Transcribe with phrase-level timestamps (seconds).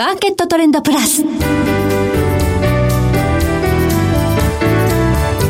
[0.00, 1.22] マーケットトレンドプラス。
[1.22, 1.28] こ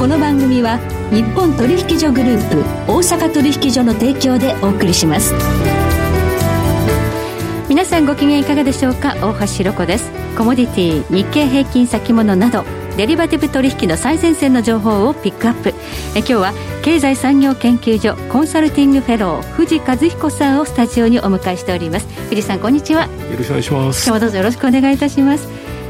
[0.08, 0.80] の番組は
[1.12, 2.58] 日本取引所グループ
[2.90, 5.32] 大阪取引所の提供でお送りします。
[7.68, 9.14] 皆さんご機嫌いかがでしょうか？
[9.22, 12.64] 大橋ろ子ですコモディティ日経平均先物など
[12.96, 15.70] デリバティブ取引の最前線の情報をピックアップ。
[16.14, 16.52] え今日は
[16.82, 22.06] 経済産業研究所コンサルティングフェロー藤和彦さんをスタジオにお迎えしております。
[22.28, 23.04] 藤さんこんにちは。
[23.04, 24.04] よろしくお願いします。
[24.04, 25.48] 今日はどうぞよろしくお願いいたします。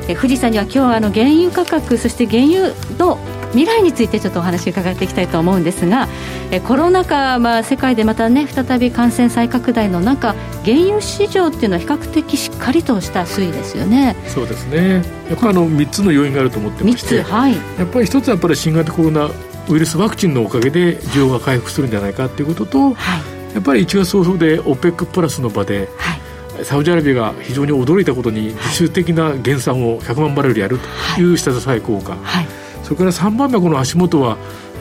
[0.08, 3.18] え藤さんには今日はあの原油価格そして原油の
[3.50, 6.08] 未来についてちょっとお話伺っていきたいと思うんですが
[6.50, 14.16] えコロナ禍、まあ、世界でまたね再び感染再拡大の中原油市場っていうのは比較的しっかりとした推移ですよね。
[14.26, 15.02] そうですね。
[15.28, 30.78] やっぱりあの3つの要因があると思ってまして、はい、やっぱり一つはやっぱり新型コロナウイルスワクチンのおかげで需要が回復するんじゃないかということと、はい、やっぱり1月早々で OPEC プラスの場で、はい、サウジアラビアが非常に驚いたことに自主的な減産を100万バレルやる
[31.14, 32.59] という下支え効果、はい
[32.90, 34.36] それから3番目この足元は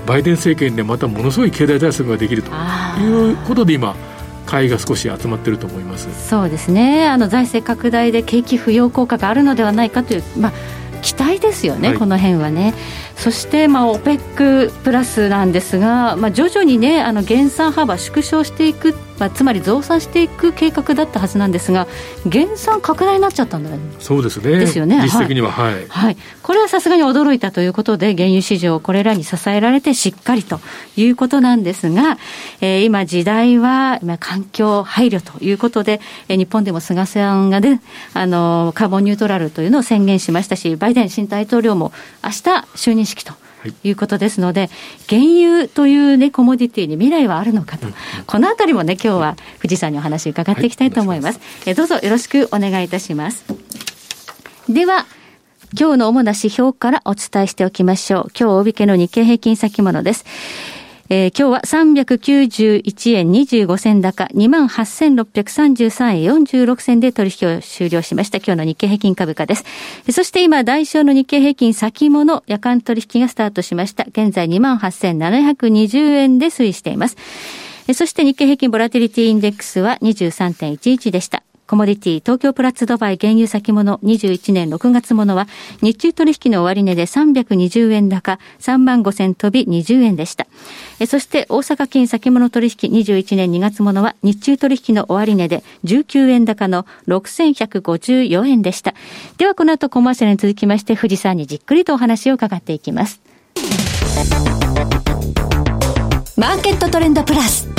[0.08, 2.50] バイデン政権でまたものすごい経済対策ができると
[3.00, 3.96] いうことで今
[4.48, 6.10] 買いが少し集まっていると思います。
[6.28, 7.08] そうですね。
[7.08, 10.52] あの財政拡大で景気浮揚効果があるのではないかという、まあ、
[11.04, 12.74] 期待ですよね、はい、この辺はね。
[13.16, 21.88] そして、まあ、OPEC プラスなんですが、まあ、徐々にね、あの減産幅縮小していく、まあ、つまり増産していく計画だったはずなんですが、
[22.26, 23.84] 減産拡大になっちゃったんだよね。
[24.00, 24.58] そうですね。
[24.58, 25.00] ですよね。
[25.04, 25.88] 実質的には、はい。
[25.88, 26.18] はい。
[26.42, 30.60] これはさすがに驚いたということで、原油市場、これらに支えられてしっかりと
[30.96, 32.18] いうことなんですが、
[32.62, 37.82] えー、今、時代は、まあ、環境配慮ということで、えー、日本でも菅さんがね、
[38.14, 41.92] あの、カーボンニュートラルというのを宣言しましたし、バイデン新大統領も
[42.24, 42.38] 明日
[42.76, 43.34] 就任式と
[43.84, 44.70] いうことですので、
[45.08, 47.88] 原油というね、コモディティに未来はあるのかと、
[48.26, 51.40] このあたりもね、今日は富士山にお話伺っていきたいと思います。
[51.66, 53.46] えどうぞよろしくお願いいたします。
[54.68, 55.06] では、
[55.80, 58.32] 今日の主な指標からお伝えしておきましょう。
[58.38, 60.26] 今日大引けの日経平均先物です。
[61.10, 68.38] えー、今日は391円25銭高、28,633円46銭で取引を終了しました。
[68.38, 69.66] 今日の日経平均株価です。
[70.12, 74.06] そして今、代償の日経平均先物夜間取引がスタートしました。
[74.10, 77.18] 現在28,720円で推移しています。
[77.94, 81.42] そして日経平均ボラティリティインデックスは23.11でした。
[81.70, 85.48] コモディティ東京プラッツドバイ原油先物21年6月ものは
[85.84, 90.48] 日中取引の終値で320円高3万5000飛び20円でした。
[91.06, 98.96] そして大阪金先物取引21年2月ものは日中取引の終値で19円高の6154円でした。
[99.38, 103.22] ではこの後コマーシャルに続きまして富士山にじっくりとお話を伺っていきます。
[106.36, 107.70] マーケットトレンドプラス。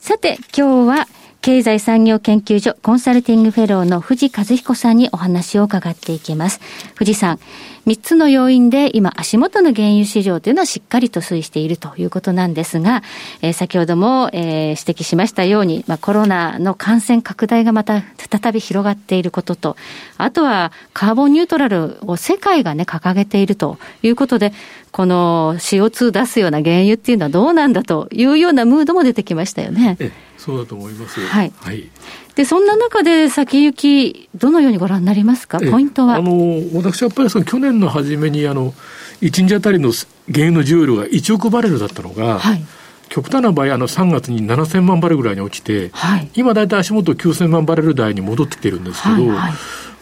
[0.00, 1.06] さて、今日は
[1.42, 6.60] 経済産業研究所コンサルティングフェローの藤和彦さんにお話を伺っていきます。
[6.96, 7.38] 藤さん、
[7.86, 13.02] 三つの要因で今足元の原油市場というのはしっかりと推移しているということなんですが、
[13.40, 19.76] えー、先ほども、えー、指摘しましたように、まあ、コロナの感染拡大がまた再び広がっていることと、
[20.18, 24.52] あとはカーボンニュートラルを世界がね、掲げているということで、
[24.92, 29.96] この CO2 出すような原油っていうのはどうなんだというようなムードも出てきましたよね。
[30.40, 31.20] そうだと思います。
[31.20, 31.52] はい。
[31.56, 31.88] はい、
[32.34, 36.16] で、そんな中で先行き、どのようにご覧になりますか、ポイントは？
[36.16, 38.72] あの、私はやっぱりその去年の初めに、あの、
[39.20, 39.92] 1日あたりの
[40.32, 42.64] 原油の需要量が1億バレルだったのが、はい、
[43.10, 49.52] 極端な場合、あの3月に7000万バレルぐらいに落ちて、はい、今大体足元9000万バレル台に戻ってきてるんですけど、はいはい、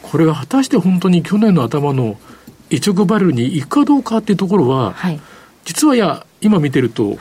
[0.02, 2.16] これが果たして本当に去年の頭の
[2.70, 5.20] 1億バレルに行くかどうかっていうところは、はい、
[5.64, 7.18] 実はいや、今見てると、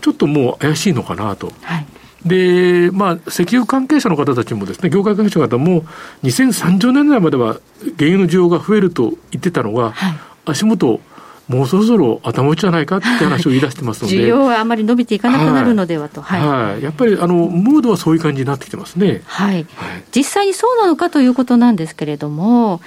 [0.00, 1.52] ちょっともう怪しいのかなと。
[1.62, 1.86] はい
[2.24, 5.84] で、まあ、石油関係者の方たちもですね、業界関係者の方も、
[6.24, 7.60] 2030年代までは
[7.96, 11.00] 原油の需要が増えると言ってたのが、はい、足元、
[11.48, 14.16] もうそろそろ頭打ちじゃないかって話を言い出してますので。
[14.16, 16.20] 需要はあまり伸びていかなくなるのではと。
[16.20, 16.46] はい。
[16.46, 19.22] はい、やっぱり、あの、ムードはそういう感じになってきてますね。
[19.24, 19.54] はい。
[19.54, 19.66] はい、
[20.14, 22.82] 実際にそうなのかということなんですけれども、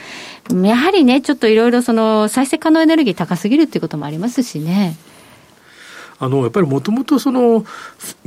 [0.51, 4.95] やはりね、ちょっといろいろその、再生可能エネルギー高すぎるっていうこともありますしね。
[6.21, 7.65] あのやっぱりもともとその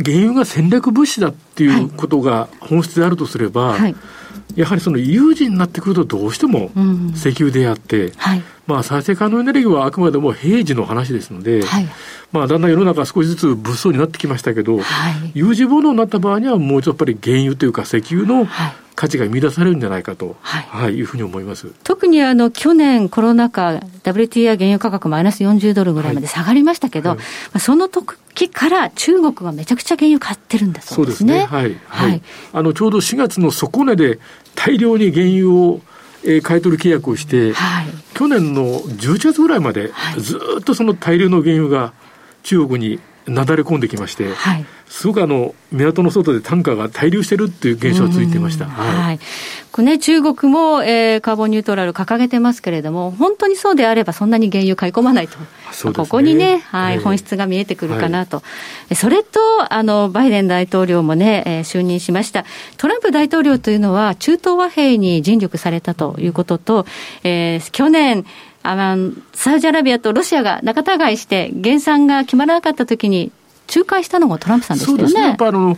[0.04, 3.94] 原油が戦略物資だっていうことが本質であるとすれば、はい、
[4.56, 6.72] やはりその有事になってくるとどうしても
[7.14, 11.88] 石油であって、うんはい、まあ再生可能エネルギーはあくまでも平時の話ですので、はい、
[12.32, 14.80] まあだんだん世の中少しずつ物騒になってきましたけど、
[15.34, 18.48] 有事物になった場合にはもうちょっとやっぱり原油というか石油の
[18.96, 21.72] 価値が生み出されるんじゃないかと、はい、はい、いうふうに思います。
[21.84, 27.24] 特にあの去年コロナ禍、WTI 原油価格マイナス40ドルぐらいまで下がりましたけど、はいは
[27.56, 31.46] い、その時から中国がめちゃくちゃ原油買ってるんだそうですね。
[31.50, 31.78] そうですね。
[31.88, 32.08] はい。
[32.08, 32.22] はい。
[32.52, 34.18] あの、ちょうど4月の底値で
[34.54, 35.80] 大量に原油を
[36.26, 41.92] えー、買取契約をして、はい、去年の11月ぐらいまで、ずっとその大量の原油が
[42.44, 48.66] 中国になだれ込んできまして、はい、すごくあの港の外で単価が滞留してるっていう現象がついていました。
[48.66, 49.18] はい。
[49.82, 55.38] ね、中国も、えー、カーボンニュートラル掲げてますけれども、本当にそうであればそんなに原油買い込まないと。
[55.38, 55.46] ね、
[55.92, 58.38] ここにね、はい、本質が見えてくるかなと。
[58.38, 58.42] は
[58.90, 62.44] い、それと、あの、バイデン大統領もね、えー、就任しました。
[62.76, 66.86] トランプ大統領というのは、中東和平に尽力されたということと、
[67.24, 68.24] えー、去年、
[68.62, 73.30] あの、サウジアラビアとロシアが仲違いして、減産が決まらなかったときに、
[73.74, 75.02] 仲介したのがトランプさんですよね。
[75.02, 75.28] そうですね。
[75.28, 75.76] やっぱあの、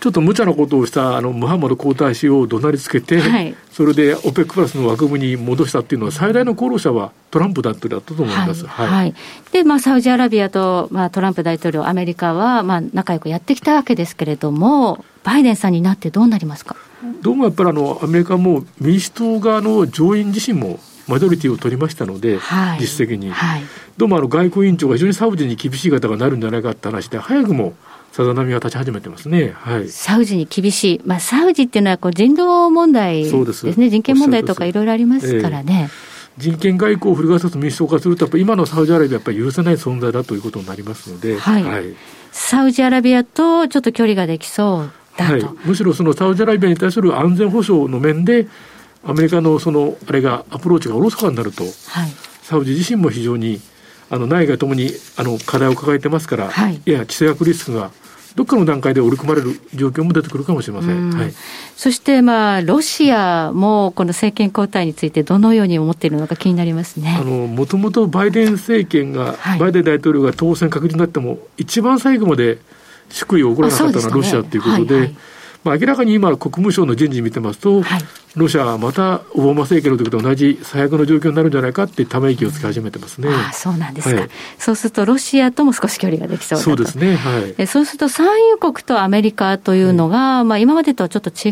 [0.00, 8.66] ちょっと無茶なことをしたあのムハンマド皇太子を怒鳴りつけて、はい、それで OPEC プラスの枠組みに戻したっていうのは、最大の功労者はトランプだっただったと思います。
[8.66, 8.86] はい。
[8.88, 9.14] はい、
[9.52, 16.76] で、まあ、サウジアラビアと、まあ、トランプ大統領、アメリカは、まあ、仲良くやってきたわけですけれども、バイデンさんになってどうなりますか？
[17.20, 23.62] どうもやっぱりあの、アメリカも民主党側の上院自身もマジョリティを取りましたので、はい、実質的に、はい、
[23.96, 27.74] どうもあの外交委員長が非常にサウジに厳しい方がなるんじゃないかって話で、早くも
[28.12, 35.88] さざ波が立ち始めてますね、はい、サウジに厳しい、まあ、サウジっていうのはこう人道問題ですね、人権問題とかいろいろありますからね。
[35.90, 41.96] えー人権外交を振り返す民主党化すると、やっぱ今のサウジアラビアはやっぱり許せない存在だということになりますので、はい、はい、
[42.30, 48.46] サウジアラビアとちょっと距離ができそうだと、はい、むしろそのサウジアラビアに対する安全保障の面で、
[49.04, 51.72] アメリカのそのあれがアプローチがおろそかになると、はい、
[52.42, 53.60] サウジ自身も非常に
[54.10, 57.90] あの内外ともにあの課題を抱えてますから、はい、いや地政学リスクが
[58.38, 61.10] どっかの段階で織り込まれる状況も出てくるかもしれません。
[61.10, 61.32] はい、
[61.76, 67.16] そして、まあ、ロシアもこの政権交代についてどのように思っているのか気になりますね。
[67.20, 72.58] あの、もともとバイデン政権が、はい、バイデン大統領が当選確実になっても、一番最後まで
[73.10, 75.16] 祝意を送らなかったのはロシアということで、はいはい
[75.64, 78.00] まあ、明らかに今、国務省の人事見てますと、はい、
[78.38, 83.28] ロシアはまたオバマ政権の時と同じ最悪の状況になるんじゃないかってため息をつき始めてますね。
[83.30, 91.50] あそうなんですか、はい、そうすると、ロシアとも少し距離ができそうそうですね、はい、えそうすると、産油国とアメリカというのが、まあ、今までとはちょっと違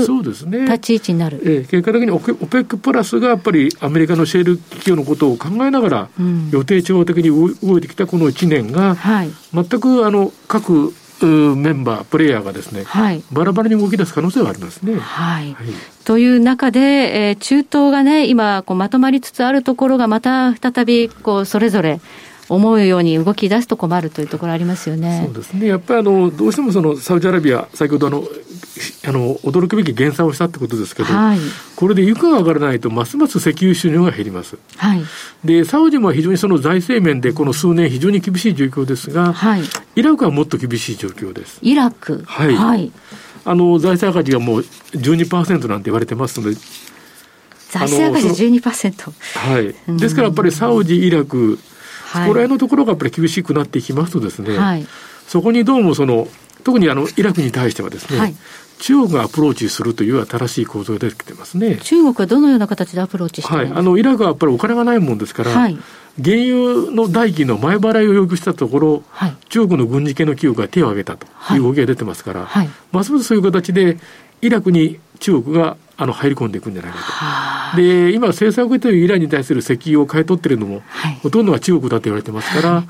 [0.00, 0.62] うそうですね。
[0.62, 6.08] 立ち位置になる、え結果的にオペックプラスがやっぱりアメリカのシェール企業のことを考えながら、
[6.50, 10.94] 予定調和的に動いてきたこの1年が、はい、全くあの各
[11.26, 14.98] メンバー、プレイヤーがですね、はい、バラバラに動き出す可能性はありますね。
[14.98, 15.52] はい。
[15.54, 15.66] はい、
[16.04, 22.00] という中で、えー、中東がね、今こう、まとまりつつあるところが、また再びこうそれぞれ、
[22.48, 25.22] 思うように動き出すと困るというところありますよね。
[25.24, 25.66] そうですね。
[25.66, 28.24] やっぱりあのどうしてもそのサウジアラビア先ほどあの
[29.06, 31.38] あの驚くべき減産をしたってことですけど、はい、
[31.76, 34.56] これで床が上がらないとますます石油収入が減ります。
[34.76, 35.02] はい、
[35.44, 39.62] でサウジも非常にその財政面でこの数年非常に厳しい状況ですが、はい、
[39.96, 41.58] イラクはもっと厳しい状況です。
[41.60, 42.92] イラクはい、はい、
[43.44, 46.56] あの財政赤字がもう12%なんて言われてますので。
[47.72, 49.12] 財政赤字12%。
[49.38, 49.98] はい。
[49.98, 51.58] ですからやっぱりサウジ、イラク、
[52.12, 54.86] そこら辺のところがやっぱり厳しくなっていきますとですね、はい、
[55.26, 56.28] そこにどうもその、
[56.64, 58.34] 特にあのイラクに対してはですね、はい、
[58.78, 61.76] 中国がアプローチするという新しい構造が出てきてますね。
[61.76, 65.78] 中国はどのような形でアプローチしてはい、あのイラクはやっぱりお金がないもんですから、はい、
[66.22, 73.98] 原油の代金の前払いを要求したところ、はい、中国の軍事系の企業が手を挙げたという動きが出てますから、はい、ますますそういう形で、
[74.40, 77.76] イラクに中国があの入り込んでいくんじゃないかと。
[77.76, 82.88] で、今、制裁を受けているイランに対する石油を買い取っているのも、はい、ほとんどが中国だと言われてますから、はい、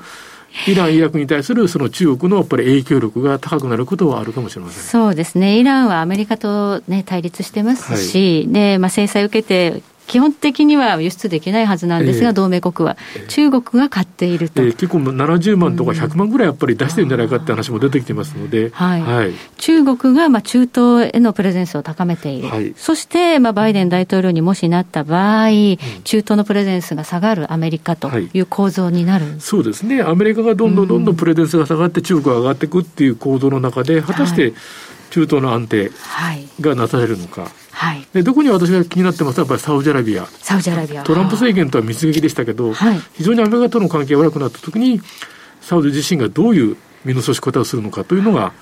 [0.67, 4.83] イラン、イラクに対するその中国のやっぱり影響力が高くなることはあるかもしれません。
[4.83, 25.49] そうですね、イランはアメリカと、ね、対立してますし、はい、でまあ、制裁を受けて、基本的には輸出できないはずなんですが、えー、同盟国は、中国が買っていると、えー、結構70万とか100万ぐらいやっぱり出してるんじゃないかって話も出てきてますので、はい、はい、中国がまあ中東へのプレゼンスを高めている、はい、そしてまあバイデン大統領にもしなった場合、
[26.03, 28.39] 中東のプレゼンスが下がるアメリカとい。
[28.39, 34.53] う構造になる、はい、そうですね、アメリカがどんどんどんどんプレゼンスが下がって、中国が上がっていくっていう構造の中で、果たして、
[35.13, 35.91] 中東の安定
[36.59, 40.25] がなされるのか、はい、でどこに私が気になってますやっぱりサウジアラビア。
[40.25, 41.03] サウジアラビア。
[41.03, 45.01] トランプ政権とは蜜月でしたけど、はい、非常にアメリカとの関係が悪くなった時に
[45.61, 48.53] サウジ自身がどういう身の処し方をするのかというのが、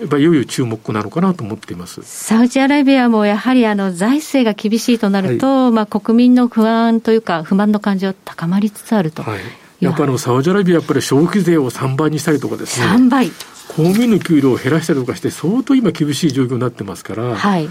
[0.00, 2.02] やっぱりいよいよ注目なのかなと思っています。
[2.02, 9.22] サウジアラビアもやはりあの財政が厳しいとなると、はい、まあ、国民の不安というか、不満の感情高まりつつあると。
[9.22, 9.40] はい。
[9.80, 12.86] やっぱりサウジアラビアやっぱり消費税を3倍にしたりとかですね。
[12.86, 13.30] 3倍。
[13.76, 17.68] 公務員の給料を減らしたりとかして、相当今厳しい状況になってますから、はい、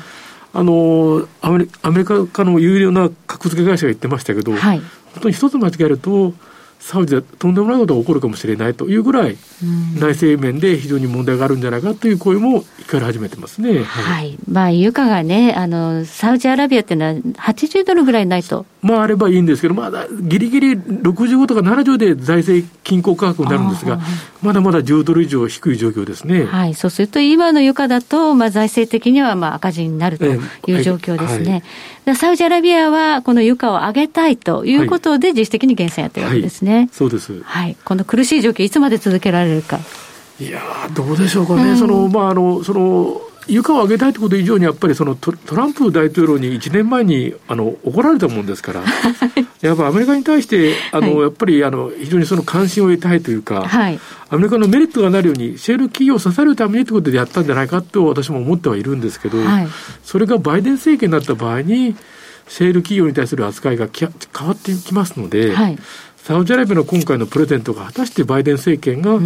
[0.54, 1.68] あのアメ
[2.00, 6.34] リカかの有料な格付け会社が言ってましたけど、はい、本当に一つ間違えると
[6.82, 9.38] サウジでとんでもないことが起こるかもしれないというぐらい、
[9.96, 13.84] 内政面で非常に問題があるんじゃないかという声も聞かれ始めてますね。
[13.84, 14.36] はい。
[14.50, 18.66] まあ、油価がね、あの、サウジアラビアっていうのは80ドルぐらいないと。
[18.82, 24.00] まあ、あればいいんですけど、まだギリギリ65とか70で財政均衡価格になるんですが、
[24.42, 26.46] まだまだ10ドル以上低い状況ですね。
[26.46, 26.74] はい。
[26.74, 31.46] そうすると、今の油価だと、まあ、財政的にはまあ赤字になるという状況ですね。
[31.46, 31.64] えーはい
[32.16, 36.76] サウジアラビアはこの油価を上げたいということで、自主的に減産やってるわけですね。
[36.76, 37.42] はい、そうです。
[37.44, 37.78] はい。
[37.86, 39.80] この苦しい状況、いつまで続けられるか。
[40.40, 40.60] いや
[40.94, 41.64] どうでしょうかね。
[41.64, 48.84] うん、その、まあ、あの、その、床を上げたいということ以上に、やっぱりそのトランプ大統領に1年前にあの怒られたもんですから、
[49.62, 59.68] やっぱアメリカに対してあの、はい、やっぱりあの非常にその関心を得たいというか、はい、アメリカのメリットがなるように、シェール企業を支えるためにということでやったんじゃないかと私も思ってはいるんですけど、はい、
[60.04, 61.96] それがバイデン政権になった場合に、
[62.48, 64.10] シェール企業に対する扱いが変
[64.46, 65.78] わってきますので、はい、
[66.24, 69.20] サウジアラビアの今回のプレゼントが果たしてバイデン政権が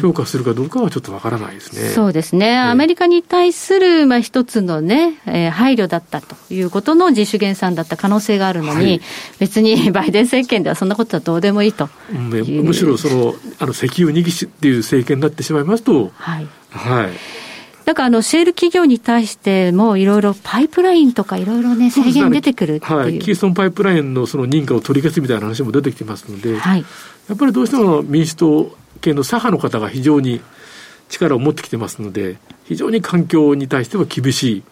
[0.00, 1.90] 評価するかどうかはちょっとわからないですね。
[1.90, 2.58] そうですね。
[2.58, 9.00] アメリカに対する、まあ、一つのね、えー、配慮だったということの自主減産だった可能性があるのに、はい、
[9.40, 16.46] 別に バイデン政権ではそんなことはどうでもいいとむしろその、あの、石油2期っていう政権になってしまいますと、はい。
[16.70, 17.47] はい。
[17.88, 26.84] だからあのシェール企業に対してもいろいろパイプラインとかいろいろね、制限出てくるはい、キーストンパイプラインのその認可を取り消すみたいな話も出てきてますので、はい、
[27.30, 30.42] やっぱりどうしても民主党系の左派の方が非常に
[31.08, 34.62] 力を持ってきてますので、非常に環境に対しては厳しい。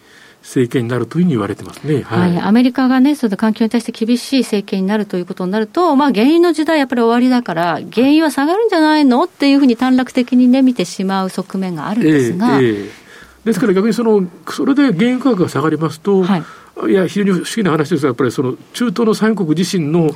[0.43, 9.23] 政権になるというふうに言われてますね、はい、はい、アメリカがね、その環境に対して厳しい政権になるということになると、まあ、原因の時代、やっぱり終わりだから、原因は下がるんじゃないの？
[9.23, 13.06] っていうふうに短絡的にね、見てしまう側面があるんですが、えーえー
[13.47, 16.43] ですから逆にその、それで原油価格が下がりますと、は
[16.85, 20.11] い、いや、非常に不思議な話ですが、やっぱりその中東の産油国自身の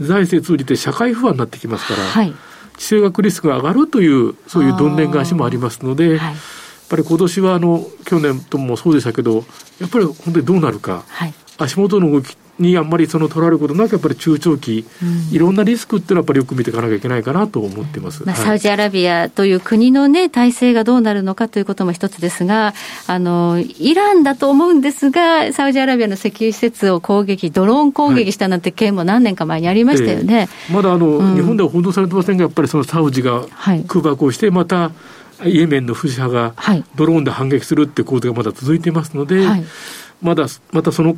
[0.00, 2.32] 財政通じて社会不安になってきますから、はい、
[2.76, 6.20] 地政学リスクが上がるという、そういうどんでん返しもありますので、やっ
[6.88, 9.44] ぱり今年はあの去年ともそうでしたけど、
[9.80, 22.74] やっぱり本当にどうなるか、はい、足元の動きにあんまりその取られることなく、やっぱり中長期、うん、いろんなリスクっていうのはやっぱりよく見ていかなきゃいけないかなと思ってます、まあ、サウジアラビアという国のね、体制がどうなるのかということも一つですが、
[23.06, 30.48] あの、イランだと思うんですが、サウジアラビアの石油施設を攻撃、ドローン攻撃したなんて件も何年か前にありましたよね。
[30.68, 33.46] えー、まだあの、うん、日本では報道されてませんが、やっぱりそのサウジが
[33.86, 34.92] 空爆をして、また、
[35.44, 39.64] イエメンのフシ派がドローンで反撃するって構図がまだ続いていますので、はい、
[40.20, 41.16] まだ、またその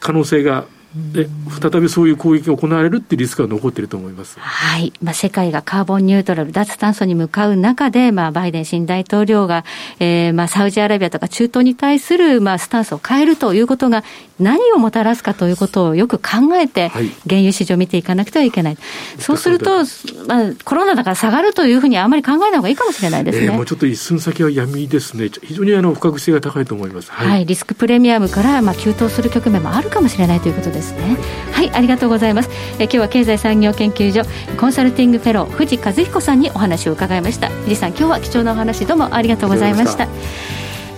[0.00, 1.26] 可能性がで
[1.60, 4.92] 再びそういう攻撃が行われるっていうリスクが残っていると思います、はい。
[5.02, 9.64] まあ、世界がカーボンニュートラル、脱炭素に向かう中で、まあ、バイデン新大統領が、
[10.00, 14.04] えーまあ、サウジアラビアとか中東に対する、まあ、スタンスを変えるということが、
[14.42, 18.78] 何をもたらすかということをよく考えて、原油市場を見ていかなくてはいけない、
[19.18, 19.84] そうすると、
[20.26, 31.16] まあ、コロナだから下がるというふうにあまり考えない方がいいかもしれないですね、えー、もうちょっと一寸先は闇ですね、非常にあの不確実性が高いと思います、はい、はい、リスクプレミアムから、まあ、急騰する局面もあるかもしれないということですね。
[31.52, 32.50] はい、ありがとうございます。
[32.78, 37.48] え今日は経済産業研究所コンサルティングフェロー藤和彦さんにお話を伺いました。
[37.48, 40.08] 藤さん、今日は貴重なお話どうもありがとうございました。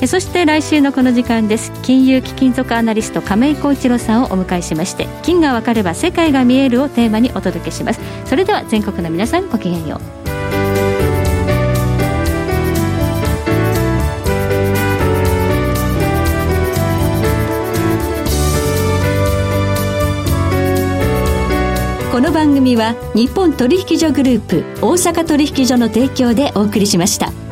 [0.07, 1.73] そして来週のこの時間です。
[1.83, 8.01] 金融貴金属アナリスト亀井浩一郎さんをお迎えしまして金が分かれば世界が見えるをテーマにお届けします。
[8.25, 10.01] それでは全国の皆さんごきげんよう。
[22.13, 27.44] この番組は日本取引所グループ大阪取引所の提供でお送りしました。